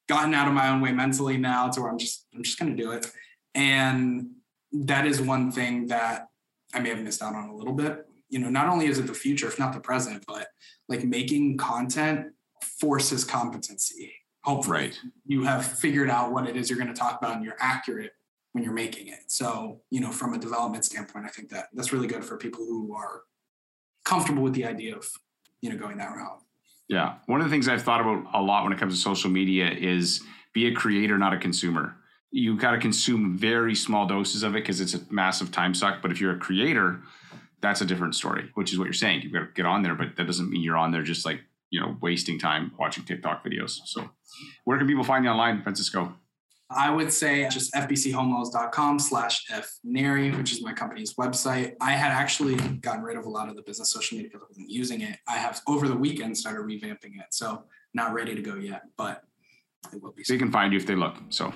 [0.09, 2.77] gotten out of my own way mentally now to where I'm just I'm just going
[2.77, 3.11] to do it.
[3.55, 4.31] And
[4.73, 6.29] that is one thing that
[6.75, 8.09] I may have missed out on a little bit.
[8.33, 10.49] You know, not only is it the future, if not the present, but
[10.89, 12.29] like making content
[12.63, 14.15] forces competency.
[14.43, 14.99] Hopefully, Right.
[15.27, 18.13] you have figured out what it is you're going to talk about and you're accurate
[18.53, 19.21] when you're making it.
[19.29, 22.65] So, you know, from a development standpoint, I think that that's really good for people
[22.65, 23.21] who are
[24.05, 25.07] comfortable with the idea of,
[25.61, 26.41] you know, going that route.
[26.89, 27.17] Yeah.
[27.27, 29.71] One of the things I've thought about a lot when it comes to social media
[29.71, 30.23] is
[30.55, 31.97] be a creator, not a consumer.
[32.31, 36.01] You got to consume very small doses of it because it's a massive time suck.
[36.01, 37.01] But if you're a creator,
[37.63, 39.23] that's a different story, which is what you're saying.
[39.23, 41.41] You've got to get on there, but that doesn't mean you're on there just like,
[41.71, 43.79] you know, wasting time watching TikTok videos.
[43.87, 44.11] So
[44.65, 46.15] where can people find you online, Francisco?
[46.75, 51.75] I would say just fbchomeloans.com slash fneri, which is my company's website.
[51.81, 54.49] I had actually gotten rid of a lot of the business social media because I
[54.49, 55.19] wasn't using it.
[55.29, 57.27] I have over the weekend started revamping it.
[57.31, 59.23] So not ready to go yet, but
[59.93, 60.25] it will be.
[60.27, 61.17] They can find you if they look.
[61.29, 61.53] So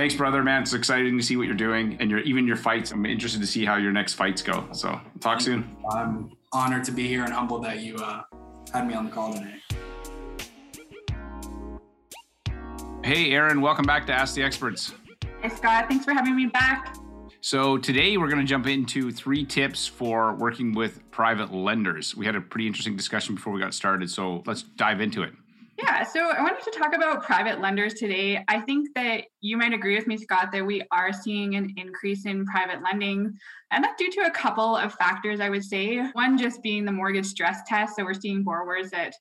[0.00, 0.62] thanks, brother, man.
[0.62, 2.90] It's exciting to see what you're doing and your even your fights.
[2.90, 4.66] I'm interested to see how your next fights go.
[4.72, 5.76] So talk soon.
[5.90, 8.22] I'm honored to be here and humbled that you uh,
[8.72, 9.56] had me on the call today.
[13.04, 14.94] Hey, Aaron, welcome back to Ask the Experts.
[15.42, 15.86] Hey, Scott.
[15.90, 16.96] Thanks for having me back.
[17.42, 22.16] So, today we're going to jump into three tips for working with private lenders.
[22.16, 25.34] We had a pretty interesting discussion before we got started, so let's dive into it.
[25.82, 28.44] Yeah, so I wanted to talk about private lenders today.
[28.48, 32.26] I think that you might agree with me, Scott, that we are seeing an increase
[32.26, 33.32] in private lending,
[33.70, 35.98] and that's due to a couple of factors, I would say.
[36.12, 37.96] One just being the mortgage stress test.
[37.96, 39.14] So we're seeing borrowers that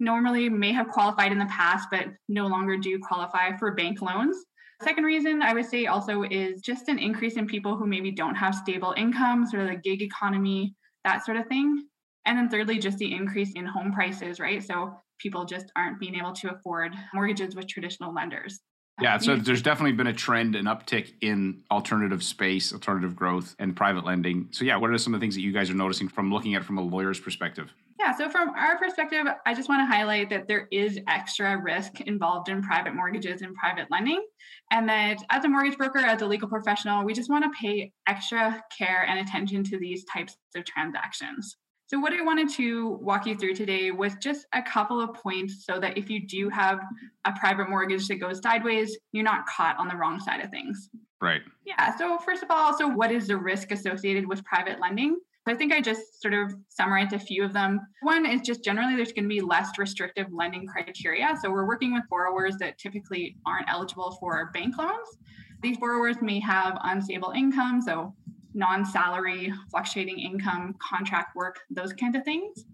[0.00, 4.36] normally may have qualified in the past, but no longer do qualify for bank loans.
[4.82, 8.34] Second reason I would say also is just an increase in people who maybe don't
[8.34, 11.86] have stable income, sort of the gig economy, that sort of thing.
[12.26, 14.62] And then thirdly, just the increase in home prices, right?
[14.62, 18.60] So people just aren't being able to afford mortgages with traditional lenders.
[19.00, 23.54] Yeah, um, so there's definitely been a trend, an uptick in alternative space, alternative growth,
[23.58, 24.48] and private lending.
[24.50, 26.54] So, yeah, what are some of the things that you guys are noticing from looking
[26.54, 27.72] at it from a lawyer's perspective?
[27.98, 32.00] Yeah, so from our perspective, I just want to highlight that there is extra risk
[32.00, 34.24] involved in private mortgages and private lending.
[34.72, 37.92] And that as a mortgage broker, as a legal professional, we just want to pay
[38.08, 41.56] extra care and attention to these types of transactions.
[41.92, 45.66] So, what I wanted to walk you through today was just a couple of points
[45.66, 46.80] so that if you do have
[47.26, 50.88] a private mortgage that goes sideways, you're not caught on the wrong side of things.
[51.20, 51.42] Right.
[51.66, 51.94] Yeah.
[51.98, 55.18] So, first of all, so what is the risk associated with private lending?
[55.46, 57.78] I think I just sort of summarized a few of them.
[58.00, 61.36] One is just generally there's going to be less restrictive lending criteria.
[61.42, 65.18] So we're working with borrowers that typically aren't eligible for bank loans.
[65.62, 68.14] These borrowers may have unstable income, so
[68.54, 72.64] non salary, fluctuating income, contract work, those kinds of things.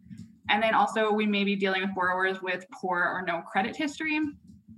[0.51, 4.19] And then also, we may be dealing with borrowers with poor or no credit history.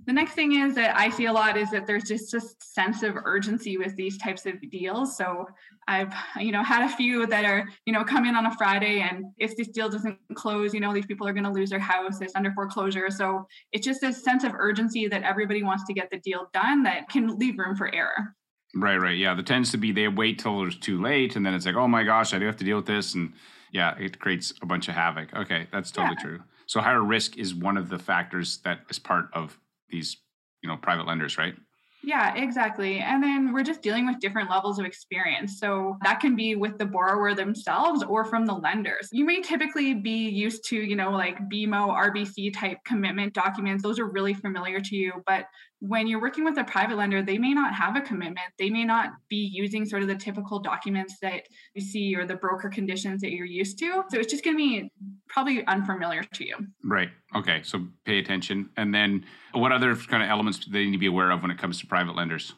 [0.07, 3.03] The next thing is that I see a lot is that there's just a sense
[3.03, 5.15] of urgency with these types of deals.
[5.15, 5.47] So
[5.87, 9.01] I've, you know, had a few that are, you know, come in on a Friday
[9.01, 11.79] and if this deal doesn't close, you know, these people are going to lose their
[11.79, 13.11] house, it's under foreclosure.
[13.11, 16.81] So it's just a sense of urgency that everybody wants to get the deal done
[16.83, 18.35] that can leave room for error.
[18.75, 19.17] Right, right.
[19.17, 19.33] Yeah.
[19.33, 21.87] There tends to be they wait till it's too late and then it's like, oh
[21.87, 23.15] my gosh, I do have to deal with this.
[23.15, 23.33] And
[23.71, 25.33] yeah, it creates a bunch of havoc.
[25.33, 26.23] Okay, that's totally yeah.
[26.23, 26.39] true.
[26.67, 29.57] So higher risk is one of the factors that is part of
[29.89, 30.17] these,
[30.61, 31.55] you know, private lenders, right?
[32.03, 32.99] Yeah, exactly.
[32.99, 35.59] And then we're just dealing with different levels of experience.
[35.59, 39.09] So that can be with the borrower themselves or from the lenders.
[39.11, 43.83] You may typically be used to, you know, like BMO, RBC type commitment documents.
[43.83, 45.13] Those are really familiar to you.
[45.27, 45.45] But
[45.81, 48.47] when you're working with a private lender, they may not have a commitment.
[48.59, 52.35] They may not be using sort of the typical documents that you see or the
[52.35, 54.03] broker conditions that you're used to.
[54.09, 54.91] So it's just going to be
[55.27, 56.55] probably unfamiliar to you.
[56.83, 57.09] Right.
[57.35, 57.61] Okay.
[57.63, 58.69] So pay attention.
[58.77, 61.49] And then what other kind of elements do they need to be aware of when
[61.49, 62.53] it comes to private lenders?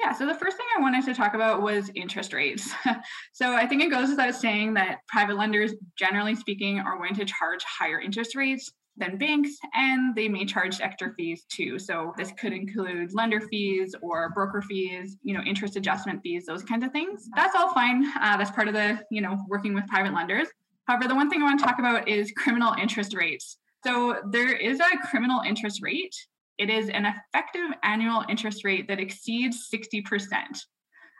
[0.00, 2.72] Yeah, so the first thing I wanted to talk about was interest rates.
[3.32, 7.24] so I think it goes without saying that private lenders, generally speaking, are going to
[7.24, 11.78] charge higher interest rates than banks, and they may charge extra fees too.
[11.78, 16.62] So this could include lender fees or broker fees, you know, interest adjustment fees, those
[16.62, 17.28] kinds of things.
[17.34, 18.06] That's all fine.
[18.20, 20.48] Uh, that's part of the, you know, working with private lenders.
[20.86, 23.58] However, the one thing I want to talk about is criminal interest rates.
[23.84, 26.14] So there is a criminal interest rate.
[26.58, 30.02] It is an effective annual interest rate that exceeds 60%.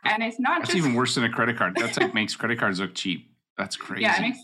[0.05, 1.75] And it's not That's just even worse than a credit card.
[1.75, 3.31] That's like makes credit cards look cheap.
[3.57, 4.03] That's crazy.
[4.03, 4.39] Yeah, it makes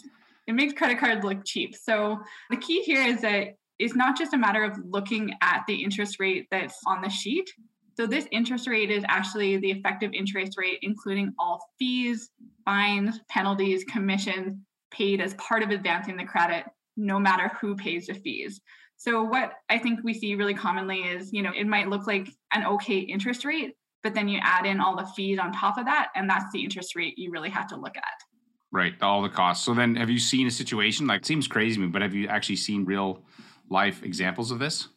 [0.47, 1.75] it makes credit cards look cheap.
[1.75, 5.83] So the key here is that it's not just a matter of looking at the
[5.83, 7.49] interest rate that's on the sheet.
[7.97, 12.29] So this interest rate is actually the effective interest rate, including all fees,
[12.63, 14.57] fines, penalties, commissions
[14.91, 16.65] paid as part of advancing the credit,
[16.97, 18.61] no matter who pays the fees.
[18.97, 22.29] So what I think we see really commonly is, you know, it might look like
[22.53, 23.73] an okay interest rate,
[24.03, 26.63] but then you add in all the fees on top of that, and that's the
[26.63, 28.30] interest rate you really have to look at.
[28.73, 29.65] Right, all the costs.
[29.65, 32.27] So then, have you seen a situation like seems crazy to me, but have you
[32.27, 33.21] actually seen real
[33.69, 34.87] life examples of this?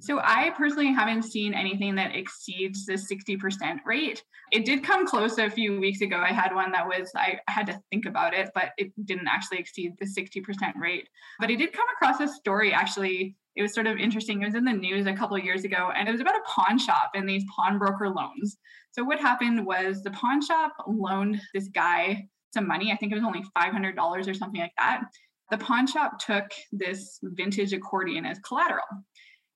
[0.00, 4.22] So I personally haven't seen anything that exceeds the 60% rate.
[4.52, 6.18] It did come close a few weeks ago.
[6.18, 9.58] I had one that was, I had to think about it, but it didn't actually
[9.58, 11.08] exceed the 60% rate.
[11.40, 13.36] But I did come across a story actually.
[13.56, 14.40] It was sort of interesting.
[14.40, 16.78] It was in the news a couple years ago, and it was about a pawn
[16.78, 18.56] shop and these pawnbroker loans.
[18.92, 22.92] So what happened was the pawn shop loaned this guy some money.
[22.92, 25.02] I think it was only $500 or something like that.
[25.50, 28.84] The pawn shop took this vintage accordion as collateral.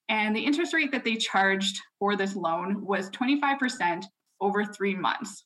[0.09, 4.05] And the interest rate that they charged for this loan was 25%
[4.41, 5.45] over three months.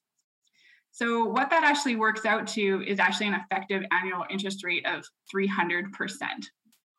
[0.91, 5.05] So, what that actually works out to is actually an effective annual interest rate of
[5.35, 5.85] 300%.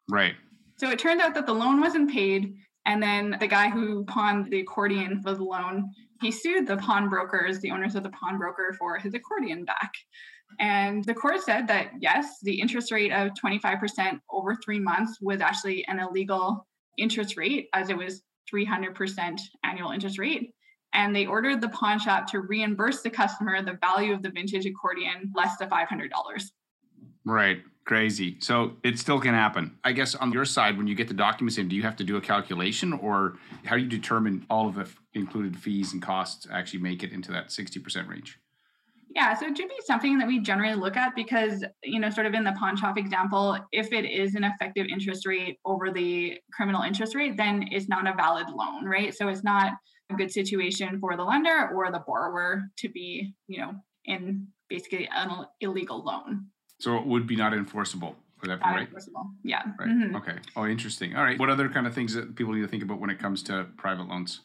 [0.07, 0.35] Right.
[0.77, 2.53] So, it turns out that the loan wasn't paid.
[2.85, 5.89] And then the guy who pawned the accordion for the loan,
[6.21, 9.91] he sued the pawnbrokers, the owners of the pawnbroker, for his accordion back.
[10.59, 15.41] And the court said that yes, the interest rate of 25% over three months was
[15.41, 16.65] actually an illegal
[16.97, 20.53] interest rate, as it was 300% annual interest rate.
[20.93, 24.65] And they ordered the pawn shop to reimburse the customer the value of the vintage
[24.65, 26.09] accordion less than $500.
[27.25, 27.59] Right.
[27.85, 28.37] Crazy.
[28.41, 29.77] So it still can happen.
[29.83, 32.03] I guess on your side, when you get the documents in, do you have to
[32.03, 36.47] do a calculation or how do you determine all of the included fees and costs
[36.51, 38.39] actually make it into that 60% range?
[39.15, 42.27] Yeah, so it should be something that we generally look at because, you know, sort
[42.27, 46.37] of in the pawn shop example, if it is an effective interest rate over the
[46.53, 49.15] criminal interest rate, then it's not a valid loan, right?
[49.15, 49.73] So it's not
[50.09, 53.73] a good situation for the lender or the borrower to be, you know,
[54.05, 56.47] in basically an illegal loan.
[56.79, 58.15] So it would be not enforceable.
[58.41, 58.87] Would that be Not right?
[58.87, 59.31] enforceable.
[59.43, 59.63] Yeah.
[59.79, 59.89] Right.
[59.89, 60.15] Mhm.
[60.15, 60.37] Okay.
[60.55, 61.15] Oh, interesting.
[61.15, 61.39] All right.
[61.39, 63.65] What other kind of things that people need to think about when it comes to
[63.77, 64.41] private loans?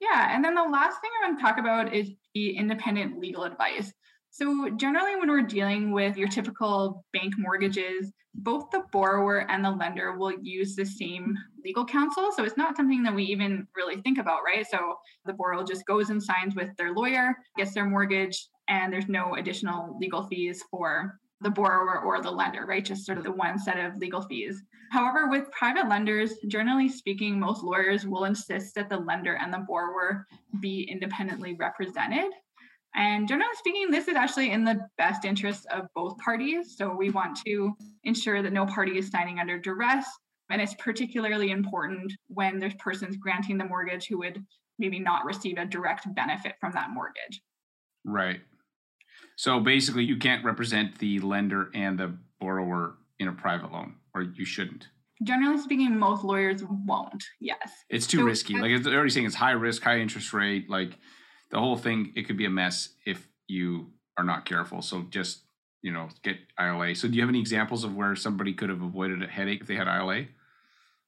[0.00, 3.44] Yeah, and then the last thing I want to talk about is the independent legal
[3.44, 3.92] advice.
[4.30, 9.70] So, generally, when we're dealing with your typical bank mortgages, both the borrower and the
[9.70, 12.32] lender will use the same legal counsel.
[12.32, 14.66] So, it's not something that we even really think about, right?
[14.68, 19.08] So, the borrower just goes and signs with their lawyer, gets their mortgage, and there's
[19.08, 22.84] no additional legal fees for the borrower or the lender, right?
[22.84, 24.62] Just sort of the one set of legal fees.
[24.90, 29.64] However, with private lenders, generally speaking, most lawyers will insist that the lender and the
[29.68, 30.26] borrower
[30.60, 32.30] be independently represented.
[32.96, 36.76] And generally speaking, this is actually in the best interest of both parties.
[36.76, 40.06] So we want to ensure that no party is signing under duress.
[40.50, 44.44] And it's particularly important when there's persons granting the mortgage who would
[44.78, 47.42] maybe not receive a direct benefit from that mortgage.
[48.04, 48.40] Right.
[49.36, 54.22] So basically, you can't represent the lender and the borrower in a private loan, or
[54.22, 54.88] you shouldn't.
[55.22, 57.24] Generally speaking, most lawyers won't.
[57.40, 57.70] Yes.
[57.88, 58.58] It's too So risky.
[58.58, 60.68] Like it's already saying, it's high risk, high interest rate.
[60.68, 60.98] Like
[61.50, 64.82] the whole thing, it could be a mess if you are not careful.
[64.82, 65.44] So just
[65.84, 66.94] you know, get ILA.
[66.94, 69.66] So do you have any examples of where somebody could have avoided a headache if
[69.66, 70.24] they had ILA?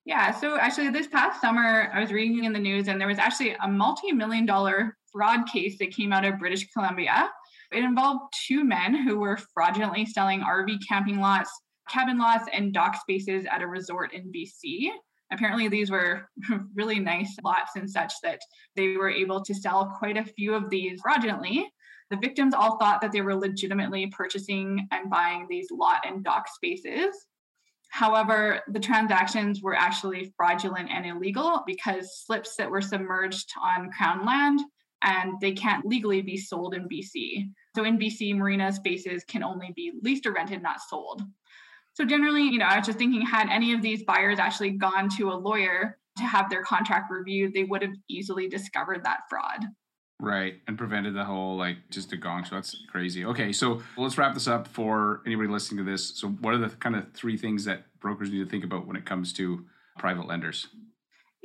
[0.05, 3.19] Yeah, so actually, this past summer, I was reading in the news, and there was
[3.19, 7.31] actually a multi million dollar fraud case that came out of British Columbia.
[7.73, 11.51] It involved two men who were fraudulently selling RV camping lots,
[11.89, 14.91] cabin lots, and dock spaces at a resort in BC.
[15.33, 16.29] Apparently, these were
[16.75, 18.41] really nice lots and such that
[18.77, 21.69] they were able to sell quite a few of these fraudulently.
[22.11, 26.47] The victims all thought that they were legitimately purchasing and buying these lot and dock
[26.49, 27.27] spaces.
[27.91, 34.25] However, the transactions were actually fraudulent and illegal because slips that were submerged on Crown
[34.25, 34.61] land
[35.03, 37.51] and they can't legally be sold in BC.
[37.75, 41.23] So in BC, marina spaces can only be leased or rented, not sold.
[41.95, 45.09] So generally, you know, I was just thinking had any of these buyers actually gone
[45.17, 49.67] to a lawyer to have their contract reviewed, they would have easily discovered that fraud.
[50.19, 50.61] Right.
[50.67, 52.45] And prevented the whole like just a gong.
[52.45, 53.25] So that's crazy.
[53.25, 53.53] Okay.
[53.53, 56.19] So let's wrap this up for anybody listening to this.
[56.19, 58.97] So what are the kind of three things that brokers need to think about when
[58.97, 59.67] it comes to
[59.99, 60.69] private lenders?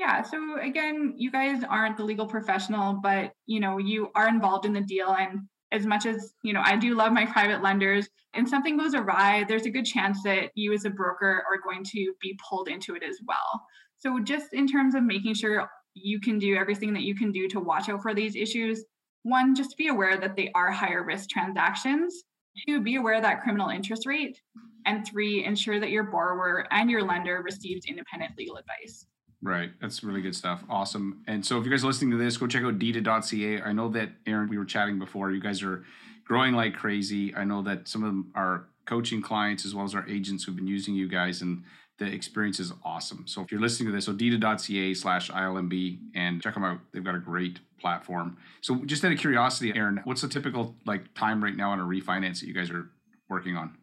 [0.02, 4.66] Yeah, so again, you guys aren't the legal professional, but you know, you are involved
[4.66, 8.10] in the deal and as much as, you know, I do love my private lenders
[8.34, 11.84] and something goes awry, there's a good chance that you as a broker are going
[11.84, 13.64] to be pulled into it as well.
[14.00, 17.48] So just in terms of making sure you can do everything that you can do
[17.50, 18.84] to watch out for these issues,
[19.22, 22.24] one, just be aware that they are higher risk transactions.
[22.68, 24.42] Two, be aware of that criminal interest rate.
[24.88, 29.06] And three, ensure that your borrower and your lender receives independent legal advice.
[29.44, 29.72] Right.
[29.82, 30.64] That's really good stuff.
[30.70, 31.24] Awesome.
[31.28, 33.62] And so if you guys are listening to this, go check out deeded.ca.
[33.62, 35.32] I know that, Aaron, we were chatting before.
[35.32, 35.84] You guys are
[36.26, 37.34] growing like crazy.
[37.36, 40.68] I know that some of are coaching clients as well as our agents who've been
[40.68, 41.64] using you guys, and
[41.98, 43.26] the experience is awesome.
[43.28, 46.80] So if you're listening to this, so deeded.ca slash ILMB and check them out.
[46.92, 48.38] They've got a great platform.
[48.62, 51.84] So just out of curiosity, Aaron, what's the typical like time right now on a
[51.84, 52.90] refinance that you guys are
[53.30, 53.78] working on?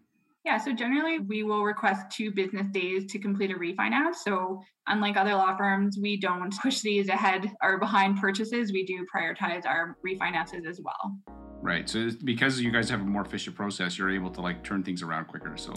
[0.48, 4.14] Yeah, so generally we will request two business days to complete a refinance.
[4.24, 8.72] So, unlike other law firms, we don't push these ahead or behind purchases.
[8.72, 11.18] We do prioritize our refinances as well.
[11.60, 11.86] Right.
[11.86, 15.02] So because you guys have a more efficient process, you're able to like turn things
[15.02, 15.54] around quicker.
[15.58, 15.74] So,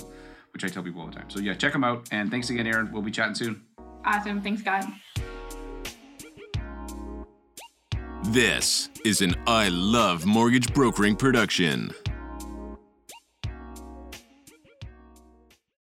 [0.54, 1.30] which I tell people all the time.
[1.30, 2.08] So yeah, check them out.
[2.14, 2.94] And thanks again, Aaron.
[2.94, 3.66] We'll be chatting soon.
[4.06, 4.42] Awesome.
[4.42, 4.86] Thanks, Scott.
[8.24, 11.94] This is an I Love Mortgage Brokering production.